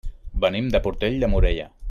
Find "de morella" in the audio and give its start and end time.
1.25-1.71